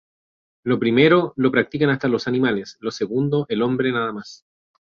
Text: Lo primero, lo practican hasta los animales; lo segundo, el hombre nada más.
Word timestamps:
Lo 0.65 0.79
primero, 0.79 1.33
lo 1.37 1.51
practican 1.51 1.91
hasta 1.91 2.07
los 2.07 2.27
animales; 2.27 2.75
lo 2.79 2.89
segundo, 2.89 3.45
el 3.49 3.61
hombre 3.61 3.91
nada 3.91 4.11
más. 4.11 4.47